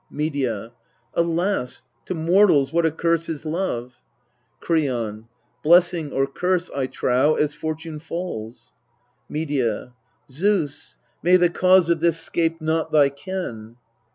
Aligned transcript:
Medea. 0.09 0.71
Alas! 1.13 1.83
to 2.05 2.15
mortals 2.15 2.73
what 2.73 2.87
a 2.87 2.91
curse 2.91 3.29
is 3.29 3.45
love! 3.45 3.97
Kreon. 4.59 5.25
Blessing 5.61 6.11
or 6.11 6.25
curse, 6.25 6.71
I 6.71 6.87
trow, 6.87 7.35
as 7.35 7.53
fortune 7.53 7.99
falls. 7.99 8.73
Medea. 9.29 9.93
Zeus, 10.27 10.95
may 11.21 11.35
the 11.37 11.51
cause 11.51 11.87
of 11.91 11.99
this 11.99 12.19
'scape 12.19 12.59
not 12.59 12.91
thy 12.91 13.09
ken 13.09 13.75